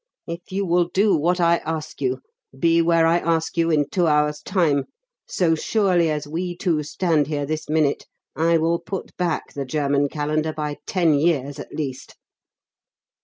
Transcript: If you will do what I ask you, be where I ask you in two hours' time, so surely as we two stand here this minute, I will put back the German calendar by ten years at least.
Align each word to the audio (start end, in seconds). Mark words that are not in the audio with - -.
If 0.25 0.51
you 0.51 0.65
will 0.65 0.85
do 0.87 1.15
what 1.15 1.39
I 1.39 1.57
ask 1.57 2.01
you, 2.01 2.21
be 2.57 2.81
where 2.81 3.05
I 3.05 3.19
ask 3.19 3.55
you 3.55 3.69
in 3.69 3.87
two 3.87 4.07
hours' 4.07 4.41
time, 4.41 4.85
so 5.27 5.53
surely 5.53 6.09
as 6.09 6.27
we 6.27 6.57
two 6.57 6.81
stand 6.81 7.27
here 7.27 7.45
this 7.45 7.69
minute, 7.69 8.07
I 8.35 8.57
will 8.57 8.79
put 8.79 9.15
back 9.15 9.53
the 9.53 9.63
German 9.63 10.09
calendar 10.09 10.53
by 10.53 10.77
ten 10.87 11.13
years 11.19 11.59
at 11.59 11.71
least. 11.75 12.15